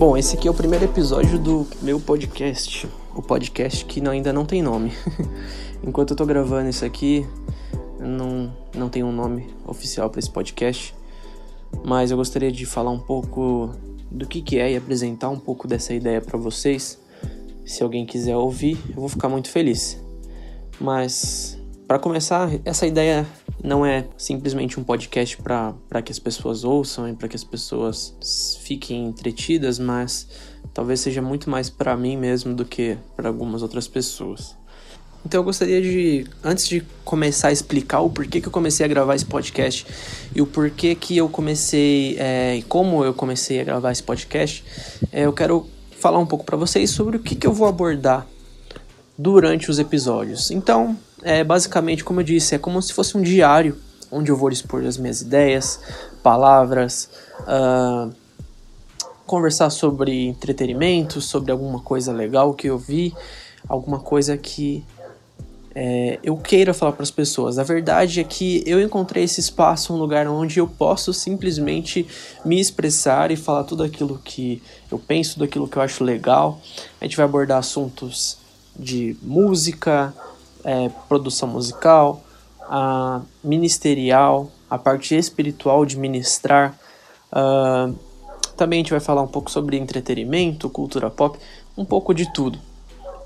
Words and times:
Bom, 0.00 0.16
esse 0.16 0.34
aqui 0.34 0.48
é 0.48 0.50
o 0.50 0.54
primeiro 0.54 0.86
episódio 0.86 1.38
do 1.38 1.66
meu 1.82 2.00
podcast. 2.00 2.88
O 3.14 3.20
podcast 3.20 3.84
que 3.84 4.00
ainda 4.08 4.32
não 4.32 4.46
tem 4.46 4.62
nome. 4.62 4.94
Enquanto 5.84 6.12
eu 6.12 6.16
tô 6.16 6.24
gravando 6.24 6.70
isso 6.70 6.86
aqui, 6.86 7.26
não, 7.98 8.50
não 8.74 8.88
tem 8.88 9.04
um 9.04 9.12
nome 9.12 9.46
oficial 9.66 10.08
para 10.08 10.18
esse 10.18 10.30
podcast. 10.30 10.94
Mas 11.84 12.10
eu 12.10 12.16
gostaria 12.16 12.50
de 12.50 12.64
falar 12.64 12.90
um 12.90 12.98
pouco 12.98 13.72
do 14.10 14.26
que, 14.26 14.40
que 14.40 14.58
é 14.58 14.72
e 14.72 14.76
apresentar 14.78 15.28
um 15.28 15.38
pouco 15.38 15.68
dessa 15.68 15.92
ideia 15.92 16.22
para 16.22 16.38
vocês. 16.38 16.98
Se 17.66 17.82
alguém 17.82 18.06
quiser 18.06 18.38
ouvir, 18.38 18.78
eu 18.88 19.00
vou 19.00 19.08
ficar 19.10 19.28
muito 19.28 19.50
feliz. 19.50 20.02
Mas, 20.80 21.58
para 21.86 21.98
começar, 21.98 22.48
essa 22.64 22.86
ideia 22.86 23.26
não 23.62 23.84
é 23.84 24.06
simplesmente 24.16 24.78
um 24.78 24.84
podcast 24.84 25.36
para 25.36 26.02
que 26.02 26.12
as 26.12 26.18
pessoas 26.18 26.64
ouçam 26.64 27.08
e 27.08 27.14
para 27.14 27.28
que 27.28 27.36
as 27.36 27.44
pessoas 27.44 28.14
fiquem 28.62 29.06
entretidas, 29.06 29.78
mas 29.78 30.28
talvez 30.72 31.00
seja 31.00 31.20
muito 31.20 31.50
mais 31.50 31.68
para 31.68 31.96
mim 31.96 32.16
mesmo 32.16 32.54
do 32.54 32.64
que 32.64 32.96
para 33.16 33.28
algumas 33.28 33.62
outras 33.62 33.86
pessoas. 33.86 34.56
Então 35.24 35.40
eu 35.40 35.44
gostaria 35.44 35.82
de, 35.82 36.26
antes 36.42 36.66
de 36.66 36.82
começar 37.04 37.48
a 37.48 37.52
explicar 37.52 38.00
o 38.00 38.08
porquê 38.08 38.40
que 38.40 38.48
eu 38.48 38.52
comecei 38.52 38.86
a 38.86 38.88
gravar 38.88 39.14
esse 39.14 39.26
podcast 39.26 39.86
e 40.34 40.40
o 40.40 40.46
porquê 40.46 40.94
que 40.94 41.16
eu 41.16 41.28
comecei 41.28 42.16
é, 42.18 42.56
e 42.56 42.62
como 42.62 43.04
eu 43.04 43.12
comecei 43.12 43.60
a 43.60 43.64
gravar 43.64 43.92
esse 43.92 44.02
podcast, 44.02 44.64
é, 45.12 45.26
eu 45.26 45.32
quero 45.32 45.66
falar 45.90 46.18
um 46.18 46.26
pouco 46.26 46.44
para 46.44 46.56
vocês 46.56 46.90
sobre 46.90 47.18
o 47.18 47.20
que, 47.20 47.34
que 47.34 47.46
eu 47.46 47.52
vou 47.52 47.68
abordar 47.68 48.26
durante 49.18 49.70
os 49.70 49.78
episódios. 49.78 50.50
Então, 50.50 50.96
é 51.22 51.44
basicamente, 51.44 52.04
como 52.04 52.20
eu 52.20 52.24
disse, 52.24 52.54
é 52.54 52.58
como 52.58 52.80
se 52.80 52.92
fosse 52.92 53.16
um 53.16 53.22
diário 53.22 53.76
onde 54.10 54.30
eu 54.30 54.36
vou 54.36 54.50
expor 54.50 54.84
as 54.84 54.96
minhas 54.96 55.20
ideias, 55.20 55.80
palavras, 56.22 57.08
uh, 57.42 58.12
conversar 59.24 59.70
sobre 59.70 60.26
entretenimento, 60.26 61.20
sobre 61.20 61.52
alguma 61.52 61.80
coisa 61.80 62.12
legal 62.12 62.52
que 62.52 62.66
eu 62.66 62.76
vi, 62.76 63.14
alguma 63.68 64.00
coisa 64.00 64.36
que 64.36 64.84
é, 65.72 66.18
eu 66.22 66.36
queira 66.36 66.74
falar 66.74 66.92
para 66.92 67.04
as 67.04 67.10
pessoas. 67.10 67.58
A 67.58 67.62
verdade 67.62 68.20
é 68.20 68.24
que 68.24 68.64
eu 68.66 68.80
encontrei 68.80 69.24
esse 69.24 69.40
espaço, 69.40 69.94
um 69.94 69.96
lugar 69.96 70.26
onde 70.26 70.58
eu 70.58 70.66
posso 70.66 71.12
simplesmente 71.12 72.06
me 72.44 72.60
expressar 72.60 73.30
e 73.30 73.36
falar 73.36 73.64
tudo 73.64 73.84
aquilo 73.84 74.20
que 74.24 74.60
eu 74.90 74.98
penso, 74.98 75.34
tudo 75.34 75.44
aquilo 75.44 75.68
que 75.68 75.76
eu 75.76 75.82
acho 75.82 76.02
legal. 76.02 76.60
A 77.00 77.04
gente 77.04 77.16
vai 77.16 77.24
abordar 77.24 77.58
assuntos 77.58 78.38
de 78.76 79.16
música, 79.22 80.12
é, 80.64 80.88
produção 81.08 81.48
musical, 81.48 82.22
a 82.62 83.22
ministerial, 83.42 84.50
a 84.68 84.78
parte 84.78 85.14
espiritual 85.16 85.84
de 85.84 85.98
ministrar. 85.98 86.78
Uh, 87.32 87.94
também 88.56 88.78
a 88.78 88.82
gente 88.82 88.90
vai 88.92 89.00
falar 89.00 89.22
um 89.22 89.28
pouco 89.28 89.50
sobre 89.50 89.76
entretenimento, 89.76 90.70
cultura 90.70 91.10
pop, 91.10 91.38
um 91.76 91.84
pouco 91.84 92.14
de 92.14 92.32
tudo. 92.32 92.58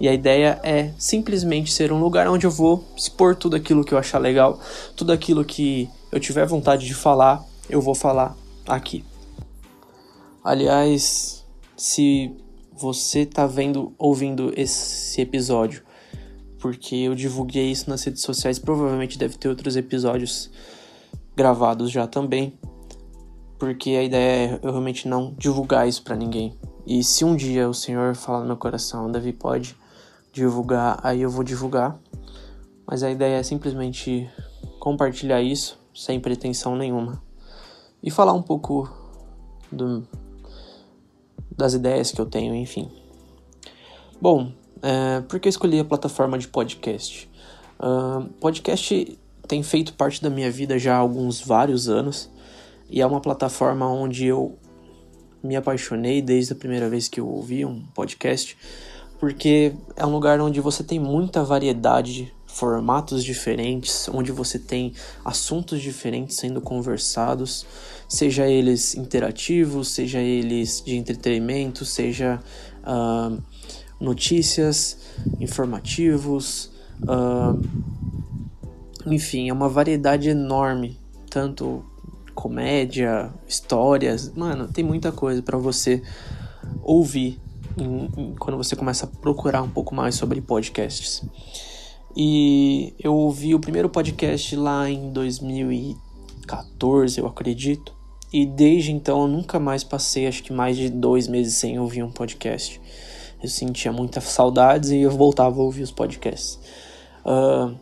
E 0.01 0.09
a 0.09 0.13
ideia 0.13 0.59
é 0.63 0.93
simplesmente 0.99 1.73
ser 1.73 1.93
um 1.93 2.01
lugar 2.01 2.29
onde 2.29 2.47
eu 2.47 2.51
vou 2.51 2.85
expor 2.97 3.37
tudo 3.37 3.55
aquilo 3.55 3.85
que 3.85 3.93
eu 3.93 3.99
achar 3.99 4.19
legal, 4.19 4.59
tudo 4.97 5.13
aquilo 5.13 5.45
que 5.45 5.89
eu 6.11 6.19
tiver 6.19 6.47
vontade 6.47 6.87
de 6.87 6.95
falar, 6.95 7.45
eu 7.69 7.81
vou 7.81 7.95
falar 7.95 8.37
aqui. 8.67 9.05
Aliás, 10.43 11.45
se 11.77 12.35
você 12.73 13.21
está 13.21 13.47
vendo, 13.47 13.95
ouvindo 13.99 14.53
esse 14.57 15.21
episódio 15.21 15.83
porque 16.65 16.97
eu 16.97 17.15
divulguei 17.15 17.71
isso 17.71 17.91
nas 17.91 18.03
redes 18.03 18.23
sociais. 18.23 18.59
Provavelmente 18.59 19.19
deve 19.19 19.37
ter 19.37 19.51
outros 19.51 19.77
episódios 19.77 20.51
gravados 21.37 21.91
já 21.91 22.07
também, 22.07 22.59
porque 23.59 23.91
a 23.91 24.03
ideia 24.03 24.49
é 24.49 24.61
eu 24.63 24.71
realmente 24.71 25.07
não 25.07 25.35
divulgar 25.37 25.87
isso 25.87 26.03
para 26.03 26.17
ninguém. 26.17 26.59
E 26.87 27.05
se 27.05 27.23
um 27.23 27.37
dia 27.37 27.69
o 27.69 27.75
Senhor 27.75 28.15
falar 28.15 28.41
no 28.41 28.47
meu 28.47 28.57
coração, 28.57 29.13
Davi 29.13 29.31
pode 29.31 29.77
divulgar, 30.33 30.99
aí 31.03 31.21
eu 31.21 31.29
vou 31.29 31.45
divulgar. 31.45 32.01
Mas 32.87 33.03
a 33.03 33.11
ideia 33.11 33.41
é 33.41 33.43
simplesmente 33.43 34.27
compartilhar 34.81 35.43
isso 35.43 35.79
sem 35.95 36.19
pretensão 36.19 36.75
nenhuma 36.75 37.23
e 38.03 38.11
falar 38.11 38.33
um 38.33 38.43
pouco 38.43 38.91
do, 39.71 40.09
das 41.55 41.75
ideias 41.75 42.11
que 42.11 42.23
eu 42.23 42.25
tenho, 42.25 42.55
enfim. 42.55 42.91
Bom, 44.19 44.64
é, 44.83 45.21
por 45.23 45.41
que 45.41 45.49
eu 45.49 45.51
escolhi 45.51 45.79
a 45.79 45.85
plataforma 45.85 46.39
de 46.39 46.49
podcast? 46.49 47.31
Uh, 47.79 48.25
podcast 48.41 49.19
tem 49.47 49.63
feito 49.63 49.95
parte 49.95 50.23
da 50.23 50.31
minha 50.31 50.51
vida 50.51 50.79
já 50.79 50.95
há 50.95 50.99
alguns 50.99 51.41
vários 51.41 51.89
anos 51.89 52.31
e 52.89 53.01
é 53.01 53.07
uma 53.07 53.21
plataforma 53.21 53.87
onde 53.89 54.27
eu 54.27 54.59
me 55.43 55.57
apaixonei 55.57 56.23
desde 56.23 56.53
a 56.55 56.57
primeira 56.57 56.89
vez 56.89 57.09
que 57.09 57.21
eu 57.21 57.29
ouvi 57.29 57.65
um 57.65 57.83
podcast, 57.95 58.57
porque 59.21 59.75
é 59.97 60.07
um 60.07 60.11
lugar 60.11 60.41
onde 60.41 60.61
você 60.61 60.83
tem 60.83 60.99
muita 60.99 61.45
variedade, 61.45 62.33
formatos 62.47 63.23
diferentes, 63.23 64.09
onde 64.09 64.33
você 64.33 64.59
tem 64.59 64.95
assuntos 65.25 65.83
diferentes 65.83 66.37
sendo 66.37 66.61
conversados, 66.61 67.67
seja 68.09 68.47
eles 68.47 68.95
interativos, 68.95 69.89
seja 69.89 70.21
eles 70.21 70.83
de 70.85 70.97
entretenimento, 70.97 71.85
seja 71.85 72.41
uh, 72.83 73.43
notícias, 74.05 74.99
informativos, 75.41 76.71
uh, 77.03 77.61
enfim, 79.07 79.49
é 79.49 79.53
uma 79.53 79.69
variedade 79.69 80.29
enorme, 80.29 80.99
tanto 81.29 81.85
comédia, 82.35 83.33
histórias, 83.49 84.33
mano, 84.35 84.69
tem 84.69 84.85
muita 84.85 85.11
coisa 85.11 85.43
para 85.43 85.57
você 85.57 86.03
ouvir 86.83 87.41
em, 87.77 88.11
em, 88.17 88.35
quando 88.35 88.57
você 88.57 88.77
começa 88.77 89.07
a 89.07 89.09
procurar 89.09 89.63
um 89.63 89.71
pouco 89.71 89.93
mais 89.95 90.15
sobre 90.15 90.41
podcasts. 90.41 91.25
E 92.17 92.95
eu 92.99 93.15
ouvi 93.15 93.55
o 93.55 93.61
primeiro 93.61 93.89
podcast 93.89 94.55
lá 94.55 94.89
em 94.89 95.11
2014, 95.11 97.19
eu 97.19 97.27
acredito. 97.27 97.93
E 98.33 98.47
desde 98.47 98.93
então 98.93 99.23
eu 99.23 99.29
nunca 99.29 99.61
mais 99.61 99.85
passei, 99.85 100.27
acho 100.27 100.43
que 100.43 100.53
mais 100.53 100.77
de 100.77 100.91
dois 100.91 101.29
meses 101.29 101.55
sem 101.55 101.79
ouvir 101.79 102.03
um 102.03 102.11
podcast 102.11 102.81
eu 103.45 103.49
sentia 103.49 103.93
muitas 103.93 104.25
saudades 104.25 104.91
e 104.91 105.01
eu 105.01 105.11
voltava 105.11 105.61
a 105.61 105.63
ouvir 105.63 105.83
os 105.83 105.91
podcasts. 105.91 106.59
Uh, 107.25 107.77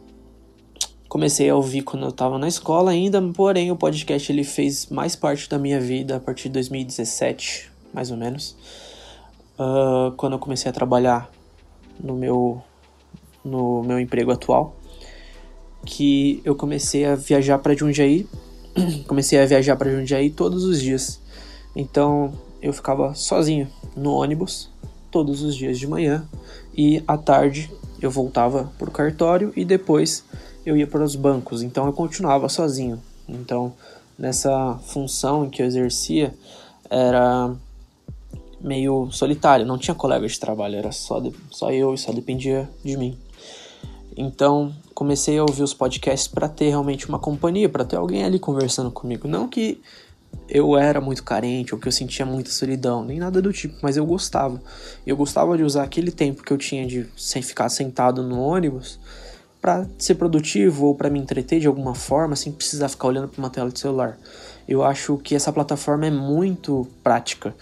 comecei 1.08 1.48
a 1.48 1.54
ouvir 1.54 1.82
quando 1.82 2.02
eu 2.02 2.08
estava 2.08 2.36
na 2.36 2.48
escola 2.48 2.90
ainda, 2.90 3.22
porém 3.32 3.70
o 3.70 3.76
podcast 3.76 4.30
ele 4.32 4.42
fez 4.42 4.88
mais 4.88 5.14
parte 5.14 5.48
da 5.48 5.58
minha 5.58 5.80
vida 5.80 6.16
a 6.16 6.20
partir 6.20 6.48
de 6.48 6.54
2017, 6.54 7.70
mais 7.94 8.10
ou 8.10 8.16
menos, 8.16 8.56
uh, 9.56 10.10
quando 10.16 10.32
eu 10.32 10.38
comecei 10.40 10.68
a 10.68 10.72
trabalhar 10.72 11.30
no 12.02 12.14
meu 12.14 12.60
no 13.44 13.82
meu 13.82 13.98
emprego 14.00 14.32
atual, 14.32 14.76
que 15.86 16.40
eu 16.44 16.56
comecei 16.56 17.04
a 17.04 17.14
viajar 17.14 17.58
para 17.58 17.74
Jundiaí, 17.74 18.26
comecei 19.06 19.38
a 19.38 19.46
viajar 19.46 19.76
para 19.76 19.90
Jundiaí 19.90 20.30
todos 20.30 20.64
os 20.64 20.80
dias. 20.80 21.20
Então 21.74 22.32
eu 22.60 22.72
ficava 22.72 23.14
sozinho 23.14 23.68
no 23.96 24.12
ônibus 24.12 24.71
todos 25.12 25.42
os 25.42 25.54
dias 25.54 25.78
de 25.78 25.86
manhã 25.86 26.26
e 26.76 27.04
à 27.06 27.16
tarde 27.16 27.70
eu 28.00 28.10
voltava 28.10 28.72
para 28.78 28.88
o 28.88 28.92
cartório 28.92 29.52
e 29.54 29.64
depois 29.64 30.24
eu 30.66 30.76
ia 30.76 30.86
para 30.86 31.04
os 31.04 31.14
bancos. 31.14 31.62
Então 31.62 31.86
eu 31.86 31.92
continuava 31.92 32.48
sozinho. 32.48 33.00
Então 33.28 33.72
nessa 34.18 34.78
função 34.86 35.48
que 35.48 35.62
eu 35.62 35.66
exercia 35.66 36.34
era 36.90 37.54
meio 38.60 39.08
solitário, 39.10 39.66
não 39.66 39.76
tinha 39.76 39.94
colega 39.94 40.26
de 40.26 40.38
trabalho, 40.38 40.76
era 40.76 40.92
só, 40.92 41.20
de, 41.20 41.32
só 41.50 41.70
eu 41.72 41.94
e 41.94 41.98
só 41.98 42.12
dependia 42.12 42.68
de 42.84 42.96
mim. 42.96 43.18
Então 44.16 44.72
comecei 44.94 45.38
a 45.38 45.42
ouvir 45.42 45.62
os 45.62 45.74
podcasts 45.74 46.28
para 46.28 46.48
ter 46.48 46.68
realmente 46.68 47.08
uma 47.08 47.18
companhia, 47.18 47.68
para 47.68 47.84
ter 47.84 47.96
alguém 47.96 48.24
ali 48.24 48.38
conversando 48.38 48.90
comigo. 48.90 49.26
Não 49.28 49.48
que 49.48 49.80
eu 50.48 50.76
era 50.76 51.00
muito 51.00 51.24
carente 51.24 51.74
ou 51.74 51.80
que 51.80 51.88
eu 51.88 51.92
sentia 51.92 52.26
muita 52.26 52.50
solidão, 52.50 53.04
nem 53.04 53.18
nada 53.18 53.40
do 53.40 53.52
tipo, 53.52 53.76
mas 53.82 53.96
eu 53.96 54.04
gostava. 54.04 54.60
Eu 55.06 55.16
gostava 55.16 55.56
de 55.56 55.62
usar 55.62 55.82
aquele 55.82 56.10
tempo 56.10 56.42
que 56.42 56.52
eu 56.52 56.58
tinha 56.58 56.86
de 56.86 57.06
sem 57.16 57.40
ficar 57.40 57.68
sentado 57.68 58.22
no 58.22 58.40
ônibus 58.40 59.00
para 59.60 59.86
ser 59.96 60.16
produtivo 60.16 60.86
ou 60.86 60.94
para 60.94 61.08
me 61.08 61.18
entreter 61.18 61.60
de 61.60 61.66
alguma 61.66 61.94
forma 61.94 62.34
sem 62.36 62.52
precisar 62.52 62.88
ficar 62.88 63.08
olhando 63.08 63.28
para 63.28 63.38
uma 63.38 63.48
tela 63.48 63.70
de 63.70 63.78
celular. 63.78 64.18
Eu 64.68 64.82
acho 64.82 65.16
que 65.18 65.34
essa 65.34 65.52
plataforma 65.52 66.06
é 66.06 66.10
muito 66.10 66.86
prática. 67.02 67.54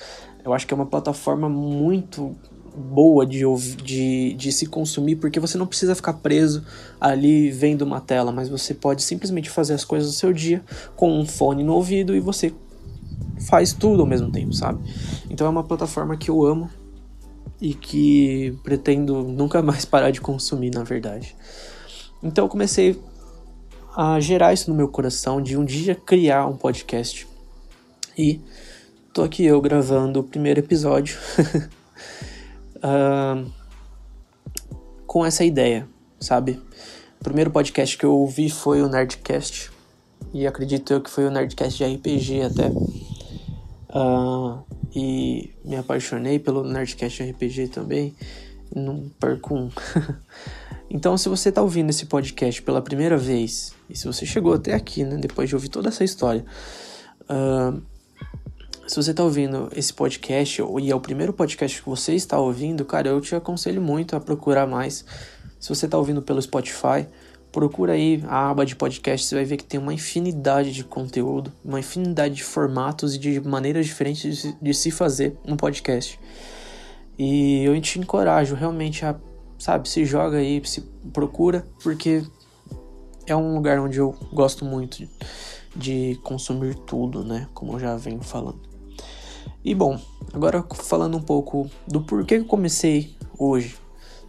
Eu 0.44 0.52
acho 0.52 0.66
que 0.66 0.75
é 0.75 0.76
uma 0.76 0.87
plataforma 0.87 1.49
muito 1.49 2.34
boa 2.76 3.26
de, 3.26 3.43
de, 3.82 4.34
de 4.34 4.52
se 4.52 4.67
consumir, 4.67 5.17
porque 5.17 5.40
você 5.40 5.58
não 5.58 5.67
precisa 5.67 5.94
ficar 5.94 6.14
preso 6.14 6.64
ali 7.00 7.50
vendo 7.50 7.82
uma 7.82 8.00
tela, 8.00 8.32
mas 8.32 8.49
você 8.49 8.75
pode 8.75 9.02
simplesmente 9.02 9.50
fazer 9.50 9.75
as 9.75 9.84
coisas 9.84 10.11
do 10.11 10.14
seu 10.14 10.32
dia 10.32 10.62
com 10.96 11.19
um 11.19 11.26
fone 11.26 11.62
no 11.62 11.75
ouvido 11.75 12.14
e 12.14 12.20
você 12.20 12.52
faz 13.49 13.72
tudo 13.72 14.02
ao 14.02 14.06
mesmo 14.06 14.31
tempo, 14.31 14.52
sabe? 14.52 14.82
Então 15.28 15.46
é 15.46 15.50
uma 15.50 15.64
plataforma 15.64 16.17
que 16.17 16.31
eu 16.31 16.44
amo 16.44 16.70
e 17.61 17.75
que 17.75 18.56
pretendo 18.62 19.23
nunca 19.23 19.61
mais 19.62 19.84
parar 19.84 20.11
de 20.11 20.20
consumir, 20.20 20.70
na 20.70 20.82
verdade. 20.82 21.37
Então 22.23 22.44
eu 22.44 22.49
comecei 22.49 23.00
a 23.96 24.20
gerar 24.20 24.52
isso 24.52 24.70
no 24.70 24.76
meu 24.76 24.88
coração 24.88 25.43
de 25.43 25.56
um 25.56 25.64
dia 25.64 25.94
criar 25.94 26.46
um 26.46 26.56
podcast. 26.56 27.26
E 28.16 28.40
tô 29.12 29.23
aqui 29.23 29.44
eu 29.44 29.61
gravando 29.61 30.20
o 30.20 30.25
primeiro 30.25 30.61
episódio 30.61 31.19
uh, 32.82 33.50
com 35.06 35.25
essa 35.25 35.44
ideia, 35.44 35.88
sabe? 36.19 36.61
O 37.21 37.25
primeiro 37.25 37.50
podcast 37.50 37.97
que 37.97 38.05
eu 38.05 38.12
ouvi 38.12 38.49
foi 38.49 38.82
o 38.82 38.88
Nerdcast, 38.88 39.71
e 40.32 40.47
acredito 40.47 40.93
eu 40.93 41.00
que 41.00 41.11
foi 41.11 41.27
o 41.27 41.31
Nerdcast 41.31 41.79
de 41.79 41.94
RPG 41.94 42.43
até. 42.43 42.69
Uh, 43.93 44.62
e 44.94 45.50
me 45.65 45.77
apaixonei 45.77 46.38
pelo 46.38 46.62
Nerdcast 46.65 47.23
RPG 47.23 47.69
também. 47.69 48.15
Não 48.75 49.11
perco 49.19 49.55
um. 49.55 49.71
então, 50.88 51.19
se 51.19 51.29
você 51.29 51.49
está 51.49 51.61
ouvindo 51.61 51.91
esse 51.91 52.06
podcast 52.06 52.62
pela 52.62 52.81
primeira 52.81 53.17
vez, 53.17 53.75
e 53.88 53.97
se 53.97 54.06
você 54.06 54.25
chegou 54.25 54.55
até 54.55 54.75
aqui, 54.75 55.03
né, 55.03 55.17
depois 55.17 55.49
de 55.49 55.56
ouvir 55.56 55.69
toda 55.69 55.88
essa 55.88 56.05
história, 56.05 56.44
uh, 57.23 57.83
se 58.90 58.96
você 58.96 59.12
está 59.12 59.22
ouvindo 59.22 59.69
esse 59.72 59.94
podcast 59.94 60.60
e 60.81 60.90
é 60.90 60.94
o 60.96 60.98
primeiro 60.98 61.32
podcast 61.32 61.81
que 61.81 61.88
você 61.88 62.12
está 62.12 62.40
ouvindo, 62.40 62.84
cara, 62.84 63.06
eu 63.06 63.20
te 63.20 63.37
aconselho 63.37 63.81
muito 63.81 64.16
a 64.16 64.20
procurar 64.20 64.66
mais. 64.66 65.04
Se 65.60 65.69
você 65.69 65.87
está 65.87 65.96
ouvindo 65.96 66.20
pelo 66.20 66.42
Spotify, 66.42 67.06
procura 67.52 67.92
aí 67.92 68.20
a 68.26 68.50
aba 68.50 68.66
de 68.66 68.75
podcast, 68.75 69.25
você 69.25 69.37
vai 69.37 69.44
ver 69.44 69.58
que 69.58 69.64
tem 69.64 69.78
uma 69.78 69.94
infinidade 69.94 70.72
de 70.72 70.82
conteúdo, 70.82 71.52
uma 71.64 71.78
infinidade 71.78 72.34
de 72.34 72.42
formatos 72.42 73.14
e 73.14 73.19
de 73.19 73.40
maneiras 73.40 73.87
diferentes 73.87 74.42
de, 74.42 74.56
de 74.60 74.75
se 74.75 74.90
fazer 74.90 75.38
um 75.44 75.56
podcast. 75.56 76.19
E 77.16 77.62
eu 77.62 77.81
te 77.81 78.00
encorajo 78.00 78.56
realmente 78.56 79.06
a, 79.06 79.14
sabe, 79.56 79.88
se 79.88 80.04
joga 80.04 80.38
aí, 80.38 80.60
se 80.64 80.81
procura, 81.12 81.64
porque 81.81 82.25
é 83.25 83.37
um 83.37 83.54
lugar 83.54 83.78
onde 83.78 83.98
eu 83.98 84.16
gosto 84.32 84.64
muito 84.64 85.08
de 85.76 86.19
consumir 86.25 86.75
tudo, 86.75 87.22
né? 87.22 87.48
Como 87.54 87.75
eu 87.75 87.78
já 87.78 87.96
venho 87.96 88.20
falando. 88.20 88.69
E 89.62 89.75
bom, 89.75 90.01
agora 90.33 90.65
falando 90.75 91.19
um 91.19 91.23
pouco 91.23 91.71
do 91.87 92.01
porquê 92.01 92.37
que 92.37 92.45
eu 92.45 92.47
comecei 92.47 93.15
hoje. 93.39 93.77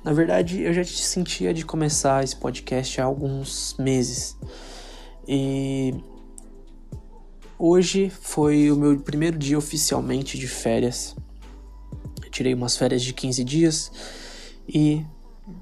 Na 0.03 0.11
verdade, 0.11 0.61
eu 0.61 0.73
já 0.73 0.83
te 0.83 1.01
sentia 1.01 1.53
de 1.53 1.63
começar 1.63 2.21
esse 2.21 2.35
podcast 2.35 2.99
há 2.99 3.05
alguns 3.05 3.75
meses. 3.79 4.37
E 5.25 5.95
hoje 7.57 8.09
foi 8.09 8.69
o 8.69 8.75
meu 8.75 8.99
primeiro 8.99 9.37
dia 9.37 9.57
oficialmente 9.57 10.37
de 10.37 10.47
férias. 10.47 11.15
Eu 12.21 12.29
tirei 12.29 12.53
umas 12.53 12.75
férias 12.75 13.01
de 13.01 13.13
15 13.13 13.43
dias 13.45 13.91
e 14.67 15.05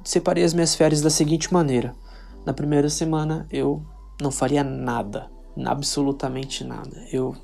separei 0.04 0.44
as 0.44 0.54
minhas 0.54 0.74
férias 0.74 1.02
da 1.02 1.12
seguinte 1.12 1.54
maneira: 1.54 1.94
na 2.44 2.54
primeira 2.54 2.90
semana 2.90 3.46
eu 3.52 3.86
não 4.20 4.32
faria 4.32 4.64
nada, 4.64 5.30
absolutamente 5.64 6.64
nada. 6.64 7.06
Eu 7.12 7.36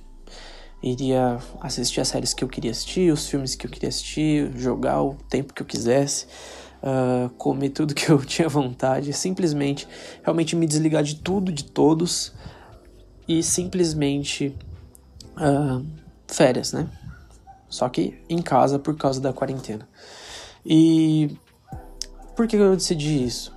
iria 0.85 1.39
assistir 1.59 1.99
as 1.99 2.09
séries 2.09 2.31
que 2.31 2.43
eu 2.43 2.47
queria 2.47 2.69
assistir, 2.69 3.11
os 3.11 3.27
filmes 3.27 3.55
que 3.55 3.65
eu 3.65 3.71
queria 3.71 3.89
assistir, 3.89 4.51
jogar 4.55 5.01
o 5.01 5.15
tempo 5.15 5.51
que 5.51 5.63
eu 5.63 5.65
quisesse, 5.65 6.27
uh, 6.83 7.27
comer 7.31 7.69
tudo 7.69 7.95
que 7.95 8.07
eu 8.07 8.19
tinha 8.23 8.47
vontade, 8.47 9.11
simplesmente 9.11 9.87
realmente 10.21 10.55
me 10.55 10.67
desligar 10.67 11.01
de 11.01 11.15
tudo, 11.15 11.51
de 11.51 11.63
todos 11.63 12.33
e 13.27 13.41
simplesmente 13.41 14.55
uh, 15.37 15.83
férias, 16.27 16.71
né? 16.71 16.87
Só 17.67 17.89
que 17.89 18.21
em 18.29 18.39
casa 18.41 18.77
por 18.77 18.95
causa 18.95 19.19
da 19.19 19.33
quarentena. 19.33 19.89
E 20.63 21.35
por 22.35 22.47
que 22.47 22.55
eu 22.57 22.75
decidi 22.75 23.25
isso? 23.25 23.51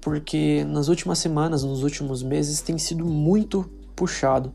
Porque 0.00 0.64
nas 0.64 0.86
últimas 0.86 1.18
semanas, 1.18 1.64
nos 1.64 1.82
últimos 1.82 2.22
meses, 2.22 2.62
tem 2.62 2.78
sido 2.78 3.04
muito 3.04 3.68
puxado 3.96 4.54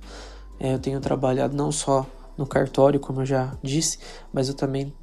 é, 0.60 0.74
eu 0.74 0.80
tenho 0.80 1.00
trabalhado 1.00 1.56
não 1.56 1.72
só 1.72 2.06
no 2.38 2.46
cartório, 2.46 3.00
como 3.00 3.22
eu 3.22 3.26
já 3.26 3.56
disse, 3.64 4.00
mas 4.34 4.48
eu 4.48 4.54
também 4.54 4.94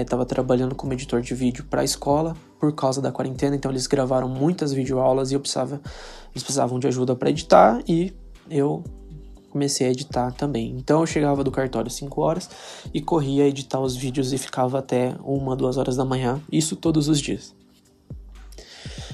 estava 0.00 0.22
é, 0.22 0.26
trabalhando 0.26 0.74
como 0.74 0.92
editor 0.92 1.20
de 1.20 1.34
vídeo 1.34 1.64
para 1.68 1.82
a 1.82 1.84
escola 1.84 2.36
por 2.58 2.74
causa 2.74 3.00
da 3.00 3.12
quarentena, 3.12 3.54
então 3.54 3.70
eles 3.70 3.86
gravaram 3.86 4.28
muitas 4.28 4.72
videoaulas 4.72 5.30
e 5.30 5.34
eu 5.34 5.40
precisava, 5.40 5.80
eles 6.32 6.42
precisavam 6.42 6.78
de 6.78 6.86
ajuda 6.86 7.14
para 7.14 7.30
editar 7.30 7.80
e 7.86 8.12
eu 8.50 8.82
comecei 9.50 9.86
a 9.86 9.90
editar 9.90 10.32
também. 10.32 10.74
Então 10.76 11.00
eu 11.00 11.06
chegava 11.06 11.44
do 11.44 11.50
cartório 11.50 11.88
às 11.88 11.94
5 11.94 12.20
horas 12.20 12.50
e 12.92 13.00
corria 13.00 13.44
a 13.44 13.46
editar 13.46 13.80
os 13.80 13.96
vídeos 13.96 14.32
e 14.32 14.38
ficava 14.38 14.78
até 14.78 15.14
uma, 15.22 15.54
duas 15.54 15.76
horas 15.76 15.96
da 15.96 16.04
manhã, 16.04 16.40
isso 16.50 16.76
todos 16.76 17.08
os 17.08 17.20
dias. 17.20 17.54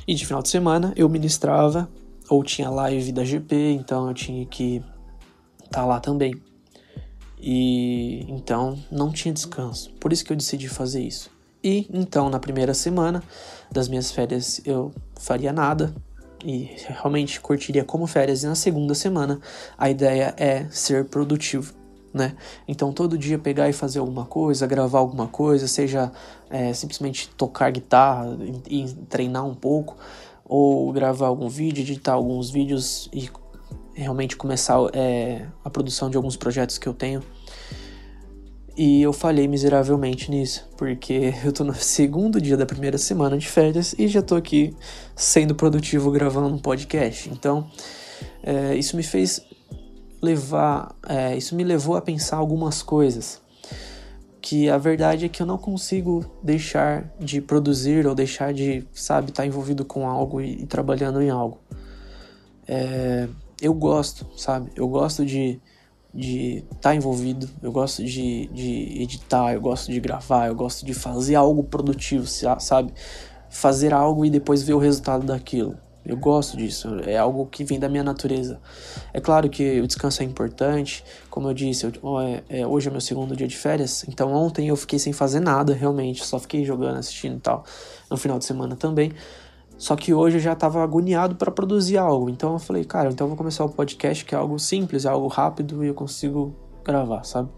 E 0.07 0.15
de 0.15 0.27
final 0.27 0.43
de 0.43 0.49
semana 0.49 0.93
eu 0.97 1.09
ministrava 1.09 1.89
ou 2.29 2.43
tinha 2.43 2.71
live 2.71 3.13
da 3.13 3.25
GP, 3.25 3.73
então 3.73 4.09
eu 4.09 4.15
tinha 4.15 4.45
que 4.47 4.83
tá 5.75 5.85
lá 5.85 5.99
também. 5.99 6.41
E 7.41 8.25
então 8.29 8.79
não 8.91 9.11
tinha 9.11 9.35
descanso. 9.35 9.91
Por 10.01 10.13
isso 10.13 10.25
que 10.25 10.33
eu 10.33 10.37
decidi 10.37 10.69
fazer 10.69 11.03
isso. 11.03 11.31
E 11.63 11.89
então 11.93 12.31
na 12.31 12.39
primeira 12.39 12.73
semana 12.73 13.23
das 13.71 13.89
minhas 13.89 14.11
férias 14.11 14.61
eu 14.65 14.93
faria 15.19 15.53
nada 15.53 15.95
e 16.45 16.71
realmente 16.87 17.41
curtiria 17.41 17.85
como 17.85 18.07
férias. 18.07 18.45
E 18.45 18.47
na 18.47 18.55
segunda 18.55 18.95
semana 18.95 19.41
a 19.77 19.91
ideia 19.91 20.35
é 20.39 20.67
ser 20.71 21.07
produtivo. 21.07 21.75
Né? 22.13 22.37
Então 22.69 22.93
todo 22.93 23.19
dia 23.19 23.41
pegar 23.41 23.69
e 23.69 23.73
fazer 23.73 23.99
alguma 23.99 24.25
coisa, 24.25 24.69
gravar 24.69 25.01
alguma 25.01 25.27
coisa, 25.27 25.67
seja 25.67 26.13
é, 26.49 26.73
simplesmente 26.73 27.29
tocar 27.31 27.73
guitarra 27.73 28.39
e, 28.69 28.85
e 28.85 28.95
treinar 29.09 29.45
um 29.45 29.55
pouco, 29.55 29.97
ou 30.45 30.93
gravar 30.93 31.27
algum 31.27 31.49
vídeo, 31.49 31.83
editar 31.83 32.13
alguns 32.13 32.51
vídeos 32.51 33.09
e 33.13 33.29
realmente 33.95 34.37
começar 34.37 34.79
é, 34.93 35.47
a 35.65 35.71
produção 35.71 36.11
de 36.11 36.17
alguns 36.17 36.37
projetos 36.37 36.79
que 36.79 36.87
eu 36.87 36.95
tenho. 36.95 37.23
E 38.77 39.01
eu 39.03 39.13
falhei 39.13 39.47
miseravelmente 39.47 40.31
nisso, 40.31 40.69
porque 40.77 41.33
eu 41.45 41.53
tô 41.53 41.63
no 41.63 41.75
segundo 41.75 42.41
dia 42.41 42.57
da 42.57 42.67
primeira 42.67 42.99
semana 42.99 43.39
de 43.39 43.47
férias 43.47 43.95
e 43.97 44.09
já 44.09 44.21
tô 44.21 44.35
aqui 44.35 44.77
sendo 45.15 45.55
produtivo 45.55 46.11
gravando 46.11 46.49
um 46.49 46.59
podcast. 46.59 47.31
Então, 47.31 47.71
é, 48.43 48.75
isso 48.75 48.97
me 48.97 49.03
fez 49.03 49.41
levar, 50.21 50.95
é, 51.09 51.37
isso 51.37 51.55
me 51.55 51.63
levou 51.63 51.97
a 51.97 52.03
pensar 52.03 52.37
algumas 52.37 52.83
coisas. 52.83 53.41
Que 54.41 54.69
a 54.69 54.77
verdade 54.77 55.25
é 55.25 55.29
que 55.29 55.41
eu 55.41 55.47
não 55.47 55.57
consigo 55.57 56.23
deixar 56.43 57.11
de 57.19 57.41
produzir 57.41 58.07
ou 58.07 58.15
deixar 58.15 58.53
de, 58.53 58.87
sabe, 58.93 59.31
estar 59.31 59.43
tá 59.43 59.47
envolvido 59.47 59.85
com 59.85 60.07
algo 60.07 60.41
e, 60.41 60.63
e 60.63 60.67
trabalhando 60.67 61.23
em 61.23 61.31
algo. 61.31 61.59
É, 62.67 63.29
eu 63.67 63.75
gosto, 63.75 64.27
sabe? 64.37 64.71
Eu 64.77 64.89
gosto 64.89 65.25
de 65.25 65.61
de 66.15 66.59
estar 66.59 66.91
tá 66.91 66.95
envolvido, 66.95 67.51
eu 67.61 67.73
gosto 67.73 68.05
de, 68.05 68.47
de 68.47 69.03
editar, 69.03 69.53
eu 69.53 69.61
gosto 69.61 69.91
de 69.91 69.99
gravar, 69.99 70.47
eu 70.47 70.55
gosto 70.55 70.87
de 70.87 70.95
fazer 70.95 71.35
algo 71.35 71.65
produtivo, 71.65 72.25
sabe? 72.27 72.95
Fazer 73.51 73.93
algo 73.93 74.25
e 74.25 74.31
depois 74.31 74.63
ver 74.63 74.75
o 74.75 74.79
resultado 74.79 75.27
daquilo. 75.27 75.77
Eu 76.05 76.19
gosto 76.19 76.57
disso, 76.57 77.01
é 77.07 77.17
algo 77.17 77.47
que 77.47 77.65
vem 77.65 77.81
da 77.81 77.89
minha 77.89 78.05
natureza. 78.05 78.61
É 79.13 79.21
claro 79.21 79.49
que 79.49 79.81
o 79.81 79.87
descanso 79.87 80.23
é 80.23 80.25
importante, 80.25 81.03
como 81.31 81.49
eu 81.49 81.55
disse, 81.55 81.87
eu, 81.87 82.21
é, 82.21 82.43
é, 82.49 82.67
hoje 82.67 82.89
é 82.89 82.91
meu 82.91 83.01
segundo 83.01 83.35
dia 83.35 83.49
de 83.49 83.57
férias, 83.57 84.05
então 84.07 84.31
ontem 84.33 84.69
eu 84.69 84.77
fiquei 84.77 84.99
sem 84.99 85.15
fazer 85.15 85.41
nada 85.41 85.73
realmente, 85.73 86.25
só 86.25 86.39
fiquei 86.39 86.63
jogando, 86.63 86.99
assistindo 86.99 87.39
e 87.39 87.41
tal, 87.41 87.65
no 88.11 88.19
final 88.19 88.39
de 88.39 88.45
semana 88.45 88.77
também. 88.77 89.13
Só 89.77 89.97
que 89.97 90.15
hoje 90.15 90.37
eu 90.37 90.41
já 90.41 90.53
estava 90.53 90.83
agoniado 90.83 91.37
para 91.37 91.51
produzir 91.51 91.99
algo. 91.99 92.31
Então 92.31 92.53
eu 92.53 92.59
falei, 92.59 92.85
cara, 92.85 93.11
então 93.11 93.27
eu 93.27 93.29
vou 93.29 93.37
começar 93.37 93.65
o 93.65 93.69
podcast 93.69 94.25
que 94.25 94.35
é 94.35 94.39
algo 94.39 94.59
simples, 94.59 95.05
é 95.05 95.09
algo 95.09 95.27
rápido 95.29 95.85
e 95.85 95.89
eu 95.89 95.95
consigo 95.95 96.55
gravar, 96.85 97.25
sabe? 97.25 97.49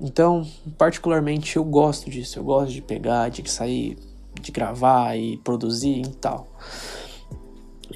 Então, 0.00 0.46
particularmente 0.76 1.56
eu 1.56 1.64
gosto 1.64 2.10
disso. 2.10 2.38
Eu 2.38 2.44
gosto 2.44 2.72
de 2.72 2.82
pegar, 2.82 3.28
de 3.28 3.48
sair, 3.50 3.98
de 4.40 4.52
gravar 4.52 5.16
e 5.16 5.36
produzir 5.38 6.02
e 6.02 6.14
tal. 6.16 6.48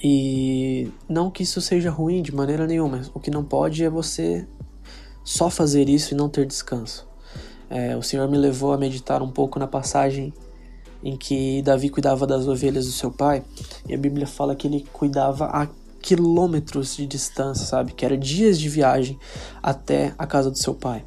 E 0.02 0.90
não 1.09 1.30
que 1.30 1.42
isso 1.42 1.61
seja 1.61 1.90
ruim 1.90 2.23
de 2.23 2.35
maneira 2.35 2.66
nenhuma. 2.66 3.02
O 3.14 3.21
que 3.21 3.30
não 3.30 3.45
pode 3.45 3.85
é 3.85 3.90
você 3.90 4.47
só 5.25 5.50
fazer 5.50 5.88
isso 5.88 6.14
e 6.14 6.16
não 6.16 6.28
ter 6.28 6.47
descanso. 6.47 7.07
É, 7.68 7.97
o 7.97 8.02
Senhor 8.02 8.28
me 8.30 8.38
levou 8.38 8.73
a 8.73 8.78
meditar 8.78 9.23
um 9.23 9.30
pouco 9.30 9.59
na 9.59 9.66
passagem 9.66 10.33
em 11.02 11.17
que 11.17 11.62
Davi 11.62 11.88
cuidava 11.88 12.26
das 12.26 12.47
ovelhas 12.47 12.87
do 12.87 12.93
seu 12.93 13.11
pai, 13.11 13.43
e 13.88 13.95
a 13.95 13.99
Bíblia 13.99 14.26
fala 14.26 14.55
que 14.55 14.67
ele 14.67 14.87
cuidava 14.93 15.47
a 15.47 15.69
quilômetros 16.00 16.97
de 16.97 17.07
distância, 17.07 17.67
sabe? 17.67 17.93
Que 17.93 18.05
era 18.05 18.17
dias 18.17 18.59
de 18.59 18.69
viagem 18.69 19.19
até 19.62 20.14
a 20.17 20.26
casa 20.26 20.50
do 20.50 20.59
seu 20.59 20.75
pai. 20.75 21.05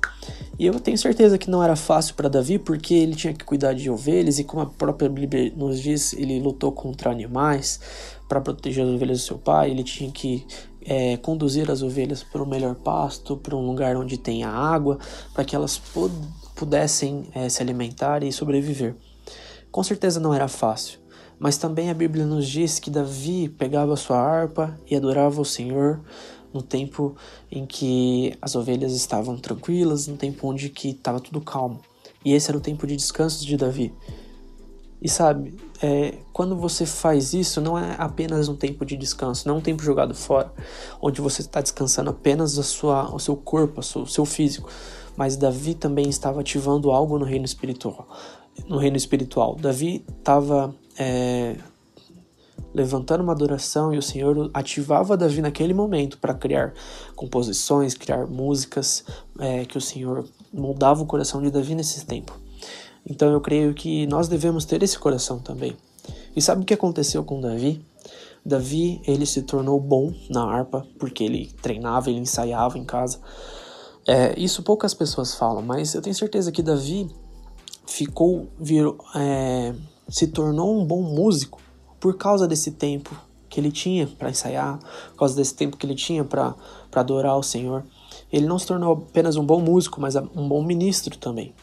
E 0.60 0.66
eu 0.66 0.80
tenho 0.80 0.98
certeza 0.98 1.38
que 1.38 1.50
não 1.50 1.64
era 1.64 1.76
fácil 1.76 2.14
para 2.16 2.30
Davi, 2.30 2.60
porque 2.60 2.94
ele 2.94 3.16
tinha 3.16 3.34
que 3.34 3.44
cuidar 3.44 3.74
de 3.74 3.90
ovelhas, 3.90 4.38
e 4.38 4.44
como 4.44 4.62
a 4.62 4.66
própria 4.66 5.10
Bíblia 5.10 5.52
nos 5.56 5.82
diz, 5.82 6.14
ele 6.14 6.40
lutou 6.40 6.72
contra 6.72 7.10
animais 7.10 7.80
para 8.28 8.42
proteger 8.42 8.86
as 8.86 8.92
ovelhas 8.92 9.20
do 9.20 9.26
seu 9.26 9.38
pai, 9.38 9.72
ele 9.72 9.84
tinha 9.84 10.12
que 10.12 10.46
é, 10.86 11.18
conduzir 11.18 11.70
as 11.70 11.82
ovelhas 11.82 12.24
para 12.24 12.42
o 12.42 12.48
melhor 12.48 12.76
pasto, 12.76 13.38
para 13.38 13.56
um 13.56 13.66
lugar 13.66 13.96
onde 13.98 14.18
tenha 14.18 14.50
água, 14.50 14.98
para 15.34 15.44
que 15.44 15.56
elas 15.56 15.82
pudessem 16.56 17.26
é, 17.34 17.50
se 17.50 17.62
alimentar 17.62 18.24
e 18.24 18.32
sobreviver. 18.32 18.96
Com 19.72 19.84
certeza 19.84 20.20
não 20.20 20.34
era 20.34 20.50
fácil, 20.50 21.00
mas 21.40 21.58
também 21.58 21.90
a 21.90 21.94
Bíblia 21.94 22.26
nos 22.26 22.48
diz 22.48 22.78
que 22.78 22.90
Davi 22.90 23.48
pegava 23.48 23.96
sua 23.96 24.18
harpa 24.18 24.78
e 24.86 24.96
adorava 24.96 25.40
o 25.40 25.46
Senhor 25.46 26.02
no 26.54 26.62
tempo 26.62 27.16
em 27.50 27.66
que 27.66 28.38
as 28.42 28.54
ovelhas 28.54 28.92
estavam 28.92 29.38
tranquilas, 29.38 30.08
no 30.08 30.18
tempo 30.18 30.48
onde 30.48 30.70
que 30.70 30.90
estava 30.90 31.22
tudo 31.22 31.40
calmo. 31.40 31.80
E 32.26 32.34
esse 32.34 32.52
era 32.52 32.58
o 32.58 32.62
tempo 32.62 32.86
de 32.86 32.98
descanso 32.98 33.46
de 33.46 33.56
Davi. 33.56 33.94
E 35.02 35.10
sabe, 35.10 35.56
é, 35.82 36.20
quando 36.32 36.56
você 36.56 36.86
faz 36.86 37.34
isso, 37.34 37.60
não 37.60 37.78
é 37.78 37.96
apenas 37.98 38.48
um 38.48 38.56
tempo 38.56 38.86
de 38.86 38.96
descanso, 38.96 39.48
não 39.48 39.56
é 39.56 39.58
um 39.58 39.62
tempo 39.62 39.82
jogado 39.82 40.14
fora, 40.14 40.54
onde 41.02 41.22
você 41.22 41.42
está 41.42 41.60
descansando 41.60 42.10
apenas 42.12 42.60
a 42.60 42.64
sua, 42.64 43.10
o 43.16 43.18
seu 43.18 43.36
corpo, 43.36 43.80
o 43.80 44.06
seu 44.06 44.26
físico. 44.26 44.70
Mas 45.18 45.36
Davi 45.36 45.74
também 45.74 46.08
estava 46.08 46.42
ativando 46.42 46.92
algo 46.92 47.18
no 47.18 47.26
reino 47.26 47.46
espiritual. 47.46 48.08
No 48.68 48.78
reino 48.78 48.98
espiritual, 48.98 49.56
Davi 49.56 50.06
estava 50.20 50.74
é, 50.98 51.56
levantando 52.74 53.22
uma 53.24 53.34
adoração 53.34 53.94
e 53.94 53.98
o 53.98 54.02
Senhor 54.02 54.50
ativava 54.54 55.18
Davi 55.18 55.42
naquele 55.42 55.74
momento 55.74 56.18
para 56.18 56.34
criar 56.34 56.74
composições, 57.16 57.94
criar 57.94 58.28
músicas, 58.28 59.04
é, 59.40 59.66
que 59.66 59.78
o 59.78 59.82
Senhor 59.82 60.26
moldava 60.54 61.02
o 61.02 61.06
coração 61.06 61.42
de 61.42 61.50
Davi 61.50 61.76
nesse 61.76 62.06
tempo. 62.06 62.40
Então 63.10 63.32
eu 63.32 63.42
creio 63.42 63.74
que 63.74 64.06
nós 64.08 64.28
devemos 64.28 64.66
ter 64.66 64.82
esse 64.84 64.98
coração 64.98 65.40
também. 65.40 65.76
E 66.36 66.42
sabe 66.42 66.62
o 66.62 66.66
que 66.66 66.74
aconteceu 66.74 67.24
com 67.24 67.42
Davi? 67.42 67.84
Davi, 68.46 69.02
ele 69.06 69.26
se 69.26 69.44
tornou 69.44 69.80
bom 69.80 70.14
na 70.30 70.44
harpa, 70.44 70.86
porque 70.98 71.24
ele 71.24 71.52
treinava, 71.62 72.10
ele 72.10 72.20
ensaiava 72.20 72.78
em 72.78 72.86
casa. 72.86 73.20
É, 74.08 74.40
isso 74.40 74.64
poucas 74.64 74.94
pessoas 74.94 75.36
falam, 75.36 75.62
mas 75.62 75.94
eu 75.94 76.02
tenho 76.02 76.16
certeza 76.16 76.52
que 76.52 76.64
Davi 76.64 77.08
ficou, 77.92 78.48
virou, 78.58 78.98
é, 79.16 79.74
se 80.08 80.28
tornou 80.28 80.80
um 80.80 80.86
bom 80.86 81.02
músico 81.02 81.60
por 82.00 82.18
causa 82.18 82.48
desse 82.48 82.72
tempo 82.72 83.16
que 83.50 83.60
ele 83.60 83.72
tinha 83.72 84.08
para 84.08 84.30
ensaiar, 84.30 84.80
por 85.12 85.18
causa 85.20 85.36
desse 85.36 85.54
tempo 85.54 85.76
que 85.76 85.86
ele 85.86 85.96
tinha 85.96 86.24
para 86.24 86.56
adorar 86.94 87.38
o 87.38 87.44
Senhor. 87.44 87.84
Ele 88.32 88.46
não 88.46 88.58
se 88.58 88.66
tornou 88.66 88.94
apenas 88.94 89.36
um 89.36 89.46
bom 89.46 89.60
músico, 89.60 90.00
mas 90.00 90.16
um 90.16 90.48
bom 90.48 90.64
ministro 90.64 91.18
também. 91.18 91.54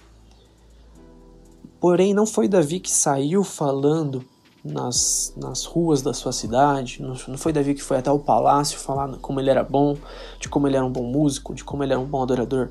Porém, 1.80 2.12
não 2.12 2.26
foi 2.26 2.46
Davi 2.46 2.78
que 2.78 2.90
saiu 2.90 3.42
falando 3.42 4.22
nas, 4.62 5.32
nas 5.36 5.64
ruas 5.64 6.02
da 6.02 6.12
sua 6.12 6.32
cidade, 6.32 7.00
não, 7.00 7.14
não 7.26 7.38
foi 7.38 7.52
Davi 7.52 7.74
que 7.74 7.82
foi 7.82 7.96
até 7.96 8.10
o 8.10 8.18
palácio 8.18 8.78
falar 8.78 9.16
como 9.18 9.40
ele 9.40 9.48
era 9.48 9.64
bom, 9.64 9.96
de 10.38 10.48
como 10.48 10.66
ele 10.66 10.76
era 10.76 10.84
um 10.84 10.92
bom 10.92 11.04
músico, 11.04 11.54
de 11.54 11.64
como 11.64 11.82
ele 11.82 11.92
era 11.92 12.00
um 12.00 12.06
bom 12.06 12.22
adorador. 12.22 12.68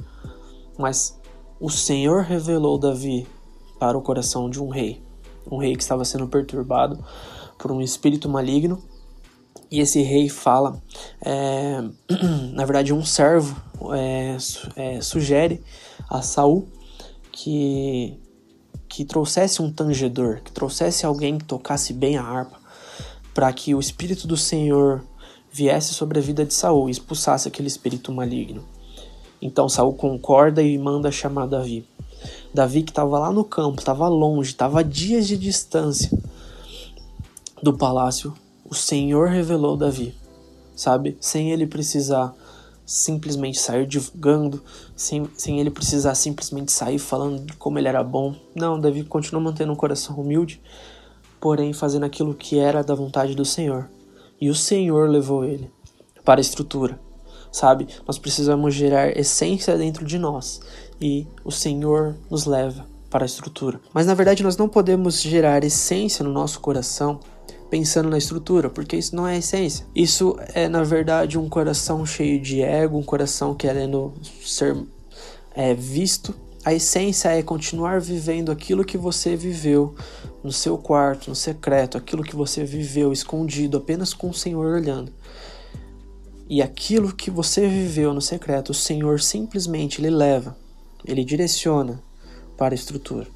Mas 0.78 1.20
o 1.60 1.72
Senhor 1.72 2.22
revelou 2.22 2.78
Davi 2.78 3.26
para 3.80 3.98
o 3.98 4.02
coração 4.02 4.50
de 4.50 4.62
um 4.62 4.70
rei, 4.70 5.02
um 5.50 5.58
rei 5.58 5.76
que 5.76 5.84
estava 5.84 6.04
sendo 6.06 6.28
perturbado 6.28 7.04
por 7.58 7.72
um 7.72 7.82
espírito 7.82 8.30
maligno. 8.30 8.82
E 9.70 9.82
esse 9.82 10.02
rei 10.02 10.30
fala, 10.30 10.82
é, 11.22 11.82
na 12.54 12.64
verdade, 12.66 12.94
um 12.94 13.04
servo 13.04 13.56
é, 13.94 14.38
é, 14.76 15.02
sugere 15.02 15.62
a 16.10 16.22
Saul 16.22 16.68
que 17.32 18.20
que 18.88 19.04
trouxesse 19.04 19.62
um 19.62 19.72
tangedor, 19.72 20.42
que 20.42 20.52
trouxesse 20.52 21.06
alguém 21.06 21.38
que 21.38 21.46
tocasse 21.46 21.94
bem 21.94 22.18
a 22.18 22.24
harpa, 22.24 22.58
para 23.34 23.52
que 23.52 23.76
o 23.76 23.80
espírito 23.80 24.26
do 24.26 24.38
Senhor 24.38 25.04
viesse 25.52 25.94
sobre 25.94 26.20
a 26.20 26.22
vida 26.22 26.46
de 26.46 26.54
Saul 26.54 26.88
e 26.88 26.92
expulsasse 26.92 27.48
aquele 27.48 27.68
espírito 27.68 28.12
maligno. 28.12 28.64
Então 29.42 29.70
Saul 29.70 29.94
concorda 29.94 30.64
e 30.64 30.78
manda 30.78 31.12
chamar 31.12 31.48
Davi. 31.48 31.86
Davi 32.54 32.84
que 32.84 32.92
estava 32.92 33.20
lá 33.20 33.32
no 33.32 33.44
campo, 33.44 33.80
estava 33.80 34.08
longe, 34.08 34.52
estava 34.52 34.80
a 34.80 34.84
dias 34.84 35.28
de 35.28 35.38
distância 35.38 36.12
do 37.62 37.74
palácio, 37.74 38.34
o 38.70 38.76
Senhor 38.76 39.30
revelou 39.30 39.78
Davi, 39.78 40.14
sabe? 40.76 41.18
Sem 41.20 41.52
ele 41.52 41.66
precisar 41.66 42.34
simplesmente 42.86 43.60
sair 43.60 43.86
divulgando, 43.86 44.64
sem, 44.96 45.30
sem 45.36 45.60
ele 45.60 45.70
precisar 45.70 46.16
simplesmente 46.16 46.72
sair 46.72 47.00
falando 47.00 47.46
de 47.46 47.54
como 47.54 47.78
ele 47.78 47.88
era 47.88 48.04
bom. 48.04 48.36
Não, 48.56 48.80
Davi 48.80 49.04
continua 49.04 49.42
mantendo 49.42 49.74
um 49.74 49.76
coração 49.76 50.16
humilde, 50.16 50.62
porém 51.40 51.74
fazendo 51.74 52.06
aquilo 52.06 52.34
que 52.34 52.58
era 52.58 52.84
da 52.84 52.96
vontade 52.96 53.36
do 53.36 53.44
Senhor. 53.44 53.90
E 54.40 54.50
o 54.50 54.56
Senhor 54.56 55.10
levou 55.10 55.44
ele 55.44 55.70
para 56.24 56.40
a 56.40 56.42
estrutura, 56.42 57.00
sabe? 57.58 57.88
Nós 58.06 58.20
precisamos 58.20 58.76
gerar 58.76 59.18
essência 59.18 59.76
dentro 59.76 60.06
de 60.06 60.20
nós 60.20 60.62
e 61.02 61.26
o 61.44 61.52
Senhor 61.52 62.16
nos 62.30 62.46
leva 62.46 62.86
para 63.10 63.26
a 63.26 63.26
estrutura. 63.26 63.80
Mas 63.92 64.06
na 64.06 64.14
verdade 64.14 64.44
nós 64.44 64.58
não 64.58 64.70
podemos 64.70 65.20
gerar 65.20 65.64
essência 65.64 66.24
no 66.24 66.32
nosso 66.32 66.60
coração 66.60 67.20
pensando 67.70 68.10
na 68.10 68.18
estrutura, 68.18 68.70
porque 68.70 68.96
isso 68.96 69.16
não 69.16 69.28
é 69.28 69.38
essência. 69.38 69.86
Isso 69.96 70.38
é, 70.54 70.70
na 70.70 70.84
verdade, 70.84 71.38
um 71.38 71.50
coração 71.50 72.06
cheio 72.06 72.40
de 72.40 72.62
ego, 72.62 72.98
um 72.98 73.04
coração 73.04 73.54
querendo 73.54 74.14
ser 74.42 74.78
é, 75.54 75.74
visto. 75.74 76.34
A 76.64 76.74
essência 76.74 77.30
é 77.30 77.42
continuar 77.42 78.00
vivendo 78.00 78.52
aquilo 78.52 78.86
que 78.86 78.98
você 78.98 79.36
viveu 79.36 79.96
no 80.44 80.52
seu 80.52 80.78
quarto, 80.78 81.30
no 81.30 81.36
secreto, 81.36 81.98
aquilo 81.98 82.24
que 82.24 82.36
você 82.36 82.64
viveu 82.64 83.12
escondido, 83.12 83.78
apenas 83.78 84.14
com 84.14 84.30
o 84.30 84.34
Senhor 84.34 84.66
olhando. 84.66 85.12
E 86.50 86.62
aquilo 86.62 87.14
que 87.14 87.30
você 87.30 87.68
viveu 87.68 88.14
no 88.14 88.22
secreto, 88.22 88.70
o 88.70 88.74
Senhor 88.74 89.20
simplesmente 89.20 90.02
lhe 90.02 90.10
leva, 90.10 90.58
ele 91.06 91.24
direciona 91.24 92.02
para 92.58 92.74
a 92.74 92.76
estrutura. 92.76 93.28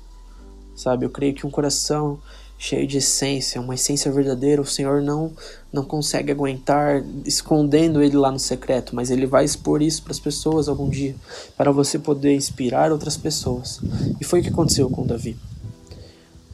Sabe, 0.73 1.05
eu 1.05 1.09
creio 1.09 1.33
que 1.33 1.45
um 1.45 1.51
coração 1.51 2.19
cheio 2.57 2.87
de 2.87 2.99
essência, 2.99 3.59
uma 3.59 3.73
essência 3.73 4.11
verdadeira, 4.11 4.61
o 4.61 4.65
Senhor 4.65 5.01
não 5.01 5.33
não 5.73 5.83
consegue 5.83 6.31
aguentar 6.31 7.03
escondendo 7.25 8.03
ele 8.03 8.15
lá 8.15 8.31
no 8.31 8.39
secreto, 8.39 8.95
mas 8.95 9.09
ele 9.09 9.25
vai 9.25 9.43
expor 9.43 9.81
isso 9.81 10.03
para 10.03 10.11
as 10.11 10.19
pessoas 10.19 10.69
algum 10.69 10.87
dia, 10.87 11.15
para 11.57 11.71
você 11.71 11.97
poder 11.97 12.35
inspirar 12.35 12.91
outras 12.91 13.17
pessoas. 13.17 13.81
E 14.19 14.23
foi 14.23 14.39
o 14.39 14.43
que 14.43 14.49
aconteceu 14.49 14.89
com 14.89 15.05
Davi. 15.05 15.35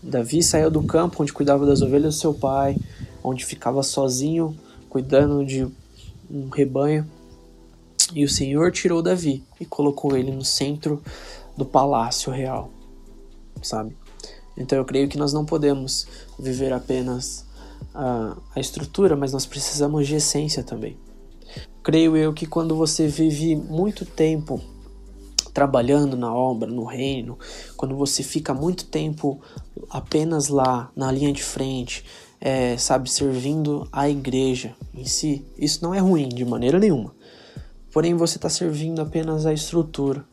Davi 0.02 0.42
saiu 0.42 0.72
do 0.72 0.82
campo 0.84 1.22
onde 1.22 1.34
cuidava 1.34 1.66
das 1.66 1.82
ovelhas 1.82 2.16
do 2.16 2.20
seu 2.20 2.34
pai, 2.34 2.78
onde 3.24 3.46
ficava 3.46 3.84
sozinho, 3.84 4.58
cuidando 4.90 5.46
de 5.46 5.68
um 6.29 6.50
rebanho, 6.50 7.10
e 8.13 8.24
o 8.24 8.29
Senhor 8.29 8.72
tirou 8.72 9.01
Davi 9.01 9.43
e 9.60 9.65
colocou 9.65 10.15
ele 10.15 10.31
no 10.31 10.43
centro 10.43 11.01
do 11.57 11.65
palácio 11.65 12.31
real, 12.31 12.72
sabe? 13.62 13.98
Então 14.55 14.77
eu 14.77 14.86
creio 14.86 15.07
que 15.07 15.17
nós 15.17 15.34
não 15.34 15.46
podemos 15.46 16.07
viver 16.39 16.72
apenas 16.74 17.46
a, 17.93 18.38
a 18.55 18.60
estrutura, 18.60 19.15
mas 19.15 19.34
nós 19.34 19.46
precisamos 19.46 20.07
de 20.07 20.15
essência 20.15 20.63
também. 20.63 20.98
Creio 21.84 22.17
eu 22.17 22.34
que 22.34 22.46
quando 22.46 22.75
você 22.75 23.07
vive 23.07 23.55
muito 23.55 24.05
tempo 24.05 24.62
trabalhando 25.53 26.15
na 26.15 26.34
obra, 26.34 26.69
no 26.69 26.84
reino, 26.84 27.38
quando 27.75 27.96
você 27.96 28.22
fica 28.22 28.53
muito 28.53 28.86
tempo 28.86 29.41
apenas 29.89 30.50
lá 30.50 30.91
na 30.96 31.12
linha 31.12 31.34
de 31.34 31.41
frente, 31.41 32.05
é, 32.39 32.77
sabe, 32.77 33.10
servindo 33.10 33.88
a 33.91 34.10
igreja 34.10 34.75
em 34.94 35.06
si, 35.06 35.46
isso 35.58 35.84
não 35.84 35.94
é 35.94 36.00
ruim 36.00 36.29
de 36.29 36.46
maneira 36.46 36.79
nenhuma. 36.79 37.15
Porém, 37.91 38.13
você 38.13 38.38
está 38.38 38.50
servindo 38.50 39.01
apenas 39.01 39.46
a 39.46 39.53
estrutura. 39.53 40.24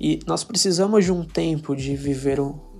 E 0.00 0.20
nós 0.26 0.42
precisamos 0.42 1.04
de 1.04 1.12
um 1.12 1.24
tempo 1.24 1.76
de 1.76 1.94
viver 1.94 2.38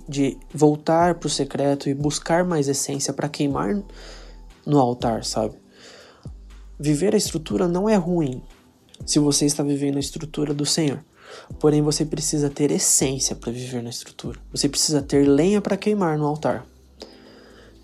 de 0.09 0.37
voltar 0.53 1.15
para 1.15 1.27
o 1.27 1.29
secreto 1.29 1.87
e 1.87 1.93
buscar 1.93 2.43
mais 2.43 2.67
essência 2.67 3.13
para 3.13 3.29
queimar 3.29 3.81
no 4.65 4.79
altar, 4.79 5.23
sabe? 5.23 5.55
Viver 6.77 7.13
a 7.13 7.17
estrutura 7.17 7.67
não 7.67 7.87
é 7.87 7.95
ruim 7.95 8.41
se 9.05 9.19
você 9.19 9.45
está 9.45 9.63
vivendo 9.63 9.97
a 9.97 9.99
estrutura 9.99 10.53
do 10.53 10.65
Senhor. 10.65 11.03
Porém, 11.59 11.81
você 11.81 12.03
precisa 12.03 12.49
ter 12.49 12.71
essência 12.71 13.35
para 13.35 13.51
viver 13.51 13.81
na 13.81 13.89
estrutura. 13.89 14.39
Você 14.51 14.67
precisa 14.67 15.01
ter 15.01 15.27
lenha 15.27 15.61
para 15.61 15.77
queimar 15.77 16.17
no 16.17 16.25
altar. 16.25 16.65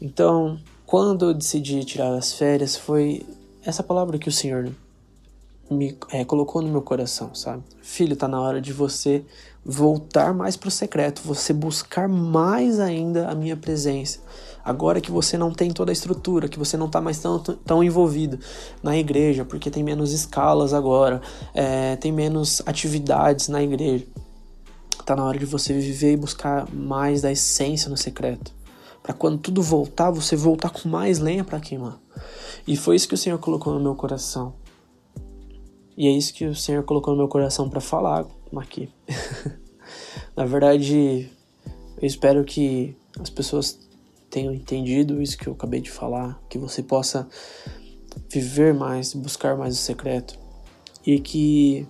Então, 0.02 0.60
quando 0.88 1.26
eu 1.26 1.34
decidi 1.34 1.84
tirar 1.84 2.16
as 2.16 2.32
férias, 2.32 2.78
foi 2.78 3.22
essa 3.62 3.84
palavra 3.84 4.18
que 4.18 4.30
o 4.30 4.32
Senhor 4.32 4.72
me 5.70 5.98
é, 6.14 6.24
colocou 6.24 6.62
no 6.62 6.70
meu 6.70 6.82
coração, 6.82 7.36
sabe? 7.36 7.62
Filho, 7.82 8.16
tá 8.16 8.26
na 8.26 8.40
hora 8.40 8.62
de 8.62 8.72
você 8.72 9.26
voltar 9.66 10.34
mais 10.34 10.56
para 10.56 10.70
o 10.70 10.72
secreto, 10.72 11.22
você 11.26 11.52
buscar 11.52 12.08
mais 12.08 12.80
ainda 12.80 13.28
a 13.28 13.36
minha 13.36 13.58
presença. 13.58 14.20
Agora 14.64 15.02
que 15.02 15.12
você 15.12 15.38
não 15.38 15.52
tem 15.52 15.72
toda 15.72 15.92
a 15.92 15.94
estrutura, 15.94 16.48
que 16.48 16.58
você 16.58 16.78
não 16.78 16.86
está 16.86 17.02
mais 17.02 17.20
tão, 17.20 17.38
tão 17.38 17.84
envolvido 17.84 18.40
na 18.82 18.98
igreja, 18.98 19.44
porque 19.44 19.70
tem 19.70 19.84
menos 19.84 20.14
escalas 20.14 20.74
agora, 20.74 21.22
é, 21.54 21.98
tem 21.98 22.14
menos 22.14 22.62
atividades 22.66 23.50
na 23.50 23.62
igreja. 23.62 24.06
Tá 25.06 25.18
na 25.18 25.26
hora 25.26 25.38
de 25.38 25.46
você 25.46 25.74
viver 25.74 26.14
e 26.14 26.18
buscar 26.18 26.66
mais 26.74 27.24
da 27.24 27.32
essência 27.32 27.90
no 27.90 27.98
secreto. 27.98 28.57
Para 29.08 29.14
quando 29.14 29.38
tudo 29.38 29.62
voltar, 29.62 30.12
você 30.12 30.36
voltar 30.36 30.70
com 30.70 30.90
mais 30.90 31.18
lenha 31.18 31.42
para 31.42 31.62
queimar. 31.62 31.98
E 32.68 32.76
foi 32.76 32.98
isso 32.98 33.08
que 33.08 33.14
o 33.14 33.18
Senhor 33.18 33.40
colocou 33.40 33.74
no 33.74 33.80
meu 33.80 33.96
coração. 33.96 34.54
E 35.96 36.10
é 36.10 36.12
isso 36.12 36.34
que 36.34 36.44
o 36.44 36.54
Senhor 36.54 36.84
colocou 36.84 37.14
no 37.14 37.18
meu 37.18 37.30
coração 37.30 37.70
para 37.70 37.80
falar 37.80 38.26
aqui. 38.58 38.90
Na 40.36 40.44
verdade, 40.44 41.32
eu 42.02 42.06
espero 42.06 42.44
que 42.44 42.98
as 43.18 43.30
pessoas 43.30 43.80
tenham 44.30 44.54
entendido 44.54 45.22
isso 45.22 45.38
que 45.38 45.48
eu 45.48 45.54
acabei 45.54 45.80
de 45.80 45.90
falar, 45.90 46.38
que 46.50 46.58
você 46.58 46.84
possa 46.84 47.26
viver 48.30 48.74
mais, 48.74 49.14
buscar 49.14 49.56
mais 49.56 49.74
o 49.74 49.78
secreto, 49.78 50.38
e 51.06 51.18
que 51.18 51.88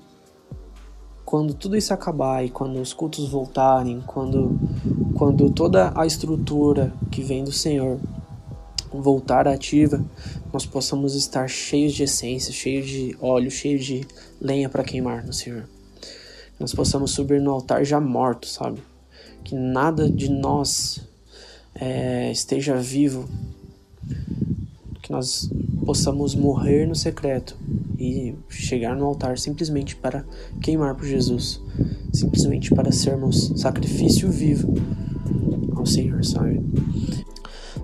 quando 1.25 1.53
tudo 1.53 1.75
isso 1.75 1.93
acabar 1.93 2.45
e 2.45 2.49
quando 2.49 2.79
os 2.79 2.93
cultos 2.93 3.27
voltarem, 3.27 4.01
quando, 4.05 4.57
quando 5.17 5.49
toda 5.49 5.91
a 5.99 6.05
estrutura 6.05 6.93
que 7.09 7.23
vem 7.23 7.43
do 7.43 7.51
Senhor 7.51 7.99
voltar 8.91 9.47
ativa, 9.47 10.05
nós 10.53 10.63
possamos 10.63 11.15
estar 11.15 11.49
cheios 11.49 11.93
de 11.93 12.03
essência, 12.03 12.53
cheios 12.53 12.87
de 12.87 13.17
óleo, 13.19 13.49
cheios 13.49 13.83
de 13.83 14.07
lenha 14.39 14.69
para 14.69 14.83
queimar 14.83 15.25
no 15.25 15.33
Senhor. 15.33 15.67
Nós 16.59 16.71
possamos 16.71 17.11
subir 17.11 17.41
no 17.41 17.51
altar 17.51 17.83
já 17.83 17.99
morto, 17.99 18.47
sabe? 18.47 18.79
Que 19.43 19.55
nada 19.55 20.07
de 20.07 20.29
nós 20.29 21.01
é, 21.73 22.31
esteja 22.31 22.75
vivo, 22.77 23.27
que 25.01 25.11
nós 25.11 25.49
possamos 25.83 26.35
morrer 26.35 26.85
no 26.85 26.95
secreto 26.95 27.57
e 27.97 28.35
chegar 28.49 28.95
no 28.95 29.05
altar 29.05 29.39
simplesmente 29.39 29.95
para 29.95 30.23
queimar 30.61 30.93
por 30.93 31.05
Jesus, 31.05 31.59
simplesmente 32.13 32.73
para 32.73 32.91
sermos 32.91 33.51
sacrifício 33.55 34.29
vivo 34.29 34.75
Senhor, 35.87 36.23
sabe? 36.23 36.61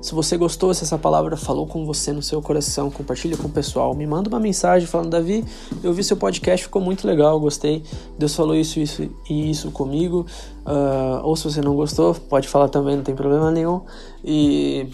Se 0.04 0.14
você 0.14 0.36
gostou, 0.36 0.74
se 0.74 0.84
essa 0.84 0.98
palavra 0.98 1.38
falou 1.38 1.66
com 1.66 1.86
você 1.86 2.12
no 2.12 2.22
seu 2.22 2.42
coração, 2.42 2.92
compartilha 2.92 3.38
com 3.38 3.48
o 3.48 3.50
pessoal. 3.50 3.96
Me 3.96 4.06
manda 4.06 4.28
uma 4.28 4.40
mensagem 4.40 4.86
falando, 4.86 5.12
Davi, 5.12 5.46
eu 5.82 5.94
vi 5.94 6.04
seu 6.04 6.18
podcast, 6.18 6.66
ficou 6.66 6.82
muito 6.82 7.08
legal, 7.08 7.40
gostei. 7.40 7.82
Deus 8.20 8.36
falou 8.36 8.54
isso, 8.54 8.82
isso 8.82 9.10
e 9.30 9.50
isso 9.50 9.72
comigo. 9.72 10.26
Uh, 10.66 11.24
ou 11.24 11.38
se 11.38 11.46
você 11.46 11.62
não 11.62 11.74
gostou, 11.74 12.14
pode 12.14 12.50
falar 12.50 12.68
também, 12.68 12.98
não 12.98 13.04
tem 13.04 13.16
problema 13.16 13.50
nenhum. 13.50 13.80
E 14.26 14.90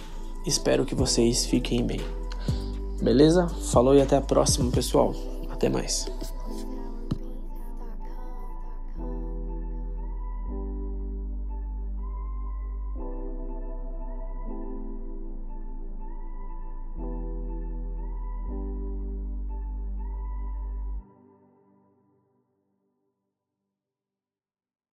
espero 0.45 0.85
que 0.85 0.93
vocês 0.93 1.43
fiquem 1.43 1.83
bem. 1.83 2.01
Beleza? 3.01 3.47
Falou 3.71 3.95
e 3.95 4.01
até 4.01 4.15
a 4.15 4.21
próxima, 4.21 4.69
pessoal. 4.69 5.15
Até 5.49 5.69
mais. 5.69 6.05